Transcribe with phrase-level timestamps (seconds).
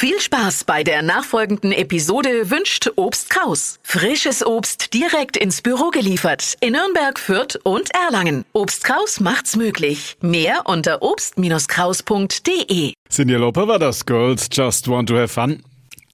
[0.00, 3.80] Viel Spaß bei der nachfolgenden Episode wünscht Obst Kraus.
[3.82, 8.44] Frisches Obst direkt ins Büro geliefert in Nürnberg, Fürth und Erlangen.
[8.52, 10.16] Obst Kraus macht's möglich.
[10.20, 12.92] Mehr unter obst-kraus.de.
[13.08, 15.64] Sinja Loper war das Girls Just Want to Have Fun.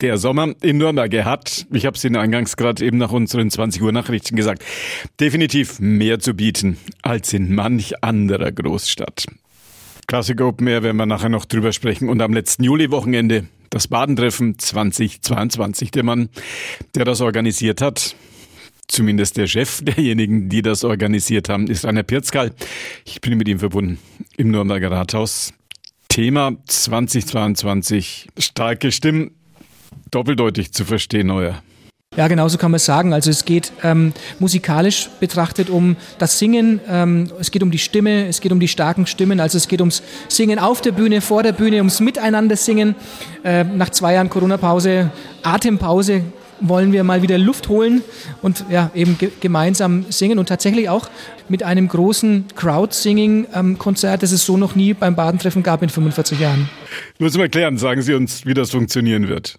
[0.01, 3.83] Der Sommer in Nürnberg hat, ich habe es Ihnen eingangs gerade eben nach unseren 20
[3.83, 4.65] Uhr Nachrichten gesagt,
[5.21, 9.27] definitiv mehr zu bieten als in manch anderer Großstadt.
[10.07, 12.09] Classic Open Air werden wir nachher noch drüber sprechen.
[12.09, 13.45] Und am letzten Juli-Wochenende
[13.75, 15.91] das Badentreffen 2022.
[15.91, 16.29] Der Mann,
[16.95, 18.15] der das organisiert hat,
[18.87, 22.53] zumindest der Chef derjenigen, die das organisiert haben, ist Rainer Pirzkal.
[23.05, 23.99] Ich bin mit ihm verbunden
[24.37, 25.53] im Nürnberger Rathaus.
[26.09, 29.33] Thema 2022, starke Stimmen,
[30.13, 31.61] doppeldeutig zu verstehen, euer.
[32.17, 33.13] Ja, genau so kann man sagen.
[33.13, 38.29] Also es geht ähm, musikalisch betrachtet um das Singen, ähm, es geht um die Stimme,
[38.29, 39.41] es geht um die starken Stimmen.
[39.41, 42.95] Also es geht ums Singen auf der Bühne, vor der Bühne, ums Miteinander singen.
[43.43, 45.11] Äh, nach zwei Jahren Corona-Pause,
[45.43, 46.23] Atempause
[46.61, 48.03] wollen wir mal wieder Luft holen
[48.41, 51.11] und ja, eben ge gemeinsam singen und tatsächlich auch
[51.49, 56.71] mit einem großen Crowd-Singing-Konzert, das es so noch nie beim Badentreffen gab in 45 Jahren.
[57.19, 59.59] Muss mal erklären, sagen Sie uns, wie das funktionieren wird.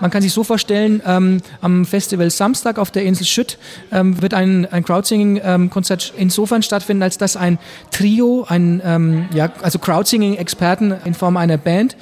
[0.00, 3.58] Man kann sich so vorstellen, ähm, am Festival Samstag auf der Insel Schütt
[3.92, 7.58] ähm, wird ein, ein Crowdsinging-Konzert ähm, insofern stattfinden, als dass ein
[7.90, 11.96] Trio, ein, ähm, ja, also Crowdsinging-Experten in Form einer Band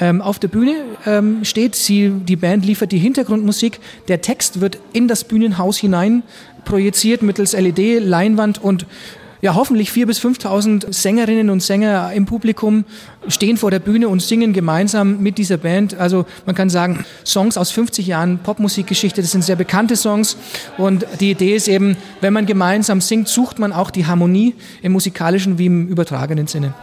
[0.00, 0.74] ähm, auf der Bühne
[1.42, 1.74] steht.
[1.74, 3.80] Sie, die Band liefert die Hintergrundmusik.
[4.08, 6.22] Der Text wird in das Bühnenhaus hinein
[6.68, 8.86] projiziert mittels LED, Leinwand und
[9.40, 12.84] ja, hoffentlich 4.000 bis 5.000 Sängerinnen und Sänger im Publikum
[13.28, 15.94] stehen vor der Bühne und singen gemeinsam mit dieser Band.
[15.94, 20.36] Also man kann sagen, Songs aus 50 Jahren Popmusikgeschichte, das sind sehr bekannte Songs.
[20.76, 24.92] Und die Idee ist eben, wenn man gemeinsam singt, sucht man auch die Harmonie im
[24.92, 26.74] musikalischen wie im übertragenen Sinne.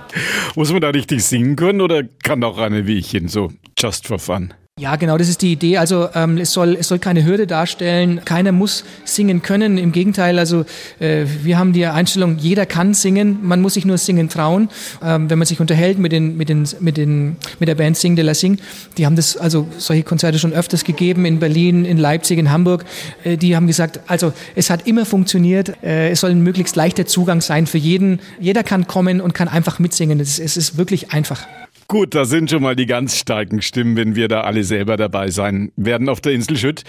[0.55, 4.07] Muss man da richtig singen können oder kann auch eine wie ich hin, so just
[4.07, 4.53] for fun?
[4.77, 5.77] Ja, genau, das ist die Idee.
[5.77, 8.19] Also ähm, es, soll, es soll keine Hürde darstellen.
[8.25, 9.77] Keiner muss singen können.
[9.77, 10.65] Im Gegenteil, also
[10.99, 13.39] äh, wir haben die Einstellung, jeder kann singen.
[13.41, 14.67] Man muss sich nur singen trauen.
[15.01, 18.17] Ähm, wenn man sich unterhält mit, den, mit, den, mit, den, mit der Band Sing
[18.17, 18.59] de la Sing,
[18.97, 22.83] die haben das also solche Konzerte schon öfters gegeben in Berlin, in Leipzig, in Hamburg.
[23.23, 25.81] Äh, die haben gesagt, also es hat immer funktioniert.
[25.83, 28.19] Äh, es soll ein möglichst leichter Zugang sein für jeden.
[28.41, 30.19] Jeder kann kommen und kann einfach mitsingen.
[30.19, 31.47] Es, es ist wirklich einfach.
[31.87, 35.29] Gut, da sind schon mal die ganz starken Stimmen, wenn wir da alle selber dabei
[35.29, 36.83] sein werden auf der Insel Schütt.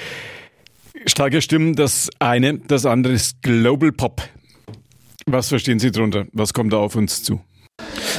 [1.06, 4.22] Starke Stimmen, das eine, das andere ist Global Pop.
[5.26, 6.26] Was verstehen Sie darunter?
[6.32, 7.40] Was kommt da auf uns zu?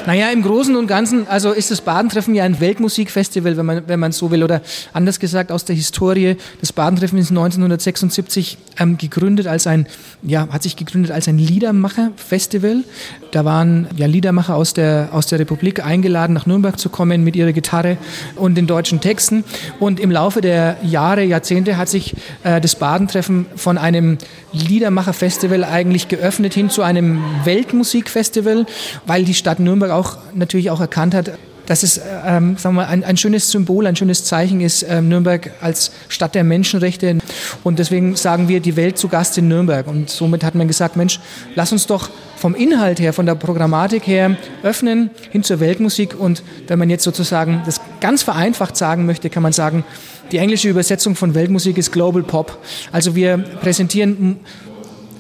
[0.08, 4.00] Naja, im Großen und Ganzen, also ist das Badentreffen ja ein Weltmusikfestival, wenn man, wenn
[4.00, 4.42] man so will.
[4.42, 4.62] Oder
[4.94, 6.38] anders gesagt, aus der Historie.
[6.62, 9.86] Das Badentreffen ist 1976 ähm, gegründet als ein,
[10.24, 12.86] ja, hat sich gegründet als ein Liedermacher-Festival.
[13.32, 17.36] Da waren ja Liedermacher aus der, aus der Republik eingeladen, nach Nürnberg zu kommen mit
[17.36, 17.98] ihrer Gitarre
[18.38, 19.44] und den deutschen Texten.
[19.78, 24.20] Und im Laufe der Jahre, Jahrzehnte hat sich äh, das Badentreffen von einem
[24.54, 28.66] Liedermacher-Festival eigentlich geöffnet hin zu einem Weltmusikfestival,
[29.06, 31.32] weil die Stadt Nürnberg auch natürlich auch erkannt hat,
[31.68, 35.10] dass es ähm, sagen wir mal, ein, ein schönes Symbol, ein schönes Zeichen ist, ähm,
[35.10, 37.18] Nürnberg als Stadt der Menschenrechte.
[37.64, 39.86] Und deswegen sagen wir, die Welt zu Gast in Nürnberg.
[39.86, 41.20] Und somit hat man gesagt, Mensch,
[41.56, 46.18] lass uns doch vom Inhalt her, von der Programmatik her öffnen hin zur Weltmusik.
[46.18, 49.84] Und wenn man jetzt sozusagen das ganz vereinfacht sagen möchte, kann man sagen,
[50.32, 52.60] die englische Übersetzung von Weltmusik ist Global Pop.
[52.92, 54.38] Also wir präsentieren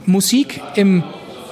[0.05, 1.03] Musik im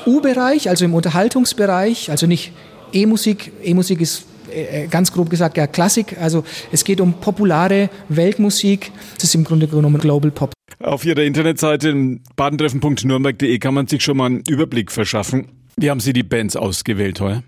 [0.05, 2.53] U-Bereich, also im Unterhaltungsbereich, also nicht
[2.95, 3.51] E-Musik.
[3.63, 6.17] E-Musik ist äh, ganz grob gesagt ja Klassik.
[6.19, 8.91] Also es geht um populare Weltmusik.
[9.16, 10.53] Das ist im Grunde genommen Global Pop.
[10.79, 15.50] Auf Ihrer Internetseite badentreffen.nürnberg.de kann man sich schon mal einen Überblick verschaffen.
[15.78, 17.44] Wie haben Sie die Bands ausgewählt heuer?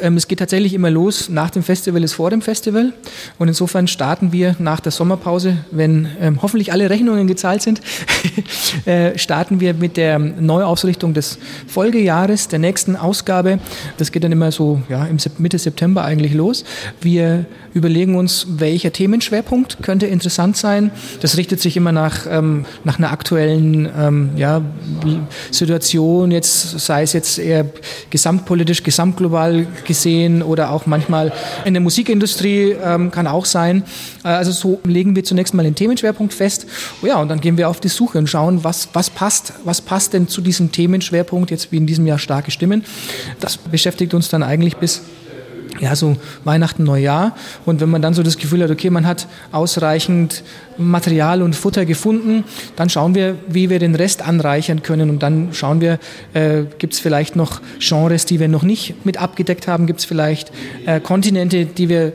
[0.00, 2.92] Ähm, es geht tatsächlich immer los, nach dem Festival ist vor dem Festival.
[3.38, 7.80] Und insofern starten wir nach der Sommerpause, wenn ähm, hoffentlich alle Rechnungen gezahlt sind,
[8.86, 13.58] äh, starten wir mit der Neuausrichtung des Folgejahres, der nächsten Ausgabe.
[13.98, 16.64] Das geht dann immer so ja, im Mitte September eigentlich los.
[17.00, 20.90] Wir überlegen uns, welcher Themenschwerpunkt könnte interessant sein.
[21.20, 24.62] Das richtet sich immer nach, ähm, nach einer aktuellen ähm, ja,
[25.50, 27.66] Situation, jetzt, sei es jetzt eher
[28.10, 31.32] gesamtpolitisch, gesamtglobal gesehen oder auch manchmal
[31.64, 33.82] in der Musikindustrie ähm, kann auch sein.
[34.24, 36.66] Äh, also so legen wir zunächst mal den Themenschwerpunkt fest.
[37.02, 39.80] Oh ja, und dann gehen wir auf die Suche und schauen, was, was passt, was
[39.80, 42.84] passt denn zu diesem Themenschwerpunkt, jetzt wie in diesem Jahr starke Stimmen.
[43.40, 45.02] Das beschäftigt uns dann eigentlich bis
[45.80, 47.34] ja, so Weihnachten, Neujahr.
[47.66, 50.42] Und wenn man dann so das Gefühl hat, okay, man hat ausreichend
[50.78, 52.44] Material und Futter gefunden,
[52.76, 55.10] dann schauen wir, wie wir den Rest anreichern können.
[55.10, 55.98] Und dann schauen wir,
[56.34, 59.86] äh, gibt es vielleicht noch Genres, die wir noch nicht mit abgedeckt haben?
[59.86, 60.52] Gibt es vielleicht
[60.86, 62.12] äh, Kontinente, die wir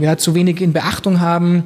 [0.00, 1.64] ja, zu wenig in Beachtung haben.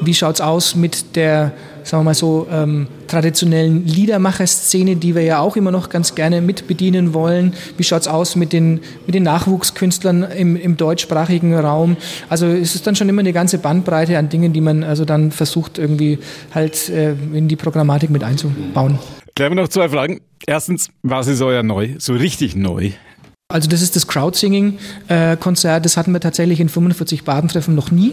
[0.00, 1.52] Wie schaut es aus mit der
[1.88, 6.40] sagen wir mal so, ähm, traditionellen Liedermacher-Szene, die wir ja auch immer noch ganz gerne
[6.42, 7.54] mit bedienen wollen.
[7.76, 11.96] Wie schaut es aus mit den, mit den Nachwuchskünstlern im, im deutschsprachigen Raum?
[12.28, 15.32] Also es ist dann schon immer eine ganze Bandbreite an Dingen, die man also dann
[15.32, 16.18] versucht irgendwie
[16.54, 18.98] halt äh, in die Programmatik mit einzubauen.
[19.36, 20.20] Wir noch zwei Fragen.
[20.46, 22.90] Erstens, was ist euer neu, so richtig neu?
[23.50, 28.12] Also das ist das Crowdsinging-Konzert, das hatten wir tatsächlich in 45 Badentreffen noch nie.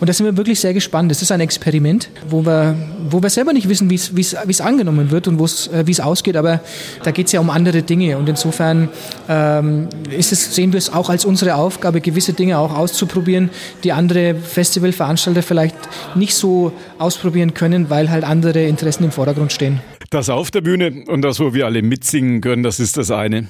[0.00, 1.08] Und da sind wir wirklich sehr gespannt.
[1.08, 2.74] Das ist ein Experiment, wo wir,
[3.08, 6.58] wo wir selber nicht wissen, wie es angenommen wird und äh, wie es ausgeht, aber
[7.04, 8.18] da geht es ja um andere Dinge.
[8.18, 8.88] Und insofern
[9.28, 13.50] ähm, ist es, sehen wir es auch als unsere Aufgabe, gewisse Dinge auch auszuprobieren,
[13.84, 15.76] die andere Festivalveranstalter vielleicht
[16.16, 19.80] nicht so ausprobieren können, weil halt andere Interessen im Vordergrund stehen.
[20.10, 23.46] Das auf der Bühne und das, wo wir alle mitsingen können, das ist das eine.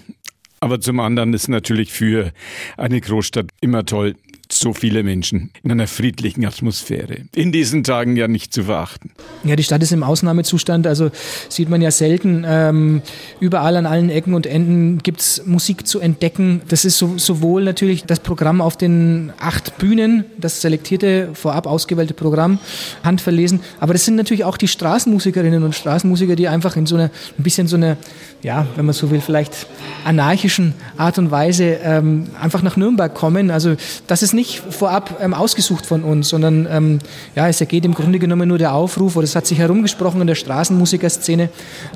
[0.62, 2.32] Aber zum anderen ist natürlich für
[2.76, 4.14] eine Großstadt immer toll,
[4.54, 7.19] so viele Menschen in einer friedlichen Atmosphäre.
[7.34, 9.10] In diesen Tagen ja nicht zu verachten.
[9.44, 11.10] Ja, die Stadt ist im Ausnahmezustand, also
[11.49, 12.44] sieht man ja selten.
[12.46, 13.02] Ähm,
[13.40, 16.62] überall an allen Ecken und Enden gibt es Musik zu entdecken.
[16.69, 22.14] Das ist so, sowohl natürlich das Programm auf den acht Bühnen, das selektierte, vorab ausgewählte
[22.14, 22.58] Programm,
[23.02, 27.10] handverlesen, aber das sind natürlich auch die Straßenmusikerinnen und Straßenmusiker, die einfach in so einer,
[27.38, 27.96] ein bisschen so einer,
[28.43, 29.66] ja, wenn man so will, vielleicht
[30.05, 33.50] anarchischen Art und Weise ähm, einfach nach Nürnberg kommen.
[33.50, 33.76] Also
[34.06, 36.99] das ist nicht nicht vorab ähm, ausgesucht von uns, sondern ähm,
[37.37, 40.27] ja, es ergeht im Grunde genommen nur der Aufruf, oder es hat sich herumgesprochen in
[40.27, 41.49] der Straßenmusikerszene,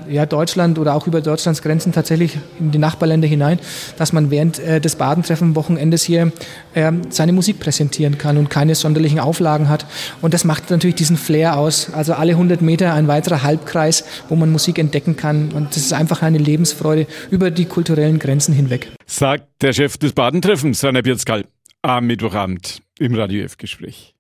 [0.09, 3.59] ja, Deutschland oder auch über Deutschlands Grenzen tatsächlich in die Nachbarländer hinein,
[3.99, 6.31] dass man während äh, des Badentreffen-Wochenendes hier
[6.75, 9.85] äh, seine Musik präsentieren kann und keine sonderlichen Auflagen hat.
[10.23, 11.93] Und das macht natürlich diesen Flair aus.
[11.93, 15.51] Also alle 100 Meter ein weiterer Halbkreis, wo man Musik entdecken kann.
[15.51, 18.93] Und das ist einfach eine Lebensfreude über die kulturellen Grenzen hinweg.
[19.07, 21.45] Sagt der Chef des Badentreffens, Rainer Bierzkal
[21.83, 24.15] am Mittwochabend im Radio F-Gespräch.